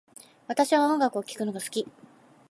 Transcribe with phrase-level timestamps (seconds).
[0.47, 1.85] 私は音楽を聴くのが好き